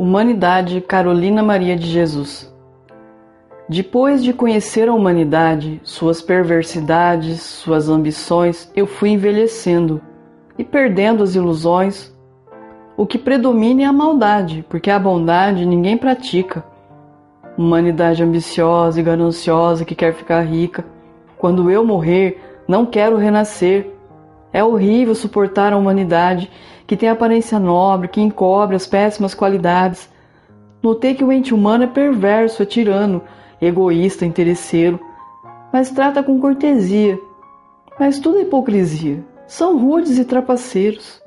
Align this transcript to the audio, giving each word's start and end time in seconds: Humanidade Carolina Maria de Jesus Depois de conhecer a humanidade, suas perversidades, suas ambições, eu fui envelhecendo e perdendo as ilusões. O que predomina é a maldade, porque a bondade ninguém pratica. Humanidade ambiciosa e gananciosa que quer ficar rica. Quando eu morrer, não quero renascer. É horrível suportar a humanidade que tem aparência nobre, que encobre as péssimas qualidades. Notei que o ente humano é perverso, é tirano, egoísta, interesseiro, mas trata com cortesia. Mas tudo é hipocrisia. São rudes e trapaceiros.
Humanidade 0.00 0.80
Carolina 0.80 1.42
Maria 1.42 1.76
de 1.76 1.88
Jesus 1.88 2.48
Depois 3.68 4.22
de 4.22 4.32
conhecer 4.32 4.88
a 4.88 4.94
humanidade, 4.94 5.80
suas 5.82 6.22
perversidades, 6.22 7.42
suas 7.42 7.88
ambições, 7.88 8.70
eu 8.76 8.86
fui 8.86 9.10
envelhecendo 9.10 10.00
e 10.56 10.62
perdendo 10.62 11.24
as 11.24 11.34
ilusões. 11.34 12.16
O 12.96 13.04
que 13.06 13.18
predomina 13.18 13.82
é 13.82 13.86
a 13.86 13.92
maldade, 13.92 14.64
porque 14.68 14.88
a 14.88 15.00
bondade 15.00 15.66
ninguém 15.66 15.96
pratica. 15.96 16.62
Humanidade 17.58 18.22
ambiciosa 18.22 19.00
e 19.00 19.02
gananciosa 19.02 19.84
que 19.84 19.96
quer 19.96 20.14
ficar 20.14 20.42
rica. 20.42 20.84
Quando 21.36 21.68
eu 21.72 21.84
morrer, 21.84 22.40
não 22.68 22.86
quero 22.86 23.16
renascer. 23.16 23.90
É 24.52 24.62
horrível 24.62 25.16
suportar 25.16 25.72
a 25.72 25.76
humanidade 25.76 26.48
que 26.88 26.96
tem 26.96 27.10
aparência 27.10 27.58
nobre, 27.58 28.08
que 28.08 28.18
encobre 28.18 28.74
as 28.74 28.86
péssimas 28.86 29.34
qualidades. 29.34 30.08
Notei 30.82 31.14
que 31.14 31.22
o 31.22 31.30
ente 31.30 31.52
humano 31.52 31.84
é 31.84 31.86
perverso, 31.86 32.62
é 32.62 32.66
tirano, 32.66 33.22
egoísta, 33.60 34.24
interesseiro, 34.24 34.98
mas 35.70 35.90
trata 35.90 36.22
com 36.22 36.40
cortesia. 36.40 37.20
Mas 38.00 38.18
tudo 38.18 38.38
é 38.38 38.42
hipocrisia. 38.42 39.22
São 39.46 39.78
rudes 39.78 40.18
e 40.18 40.24
trapaceiros. 40.24 41.20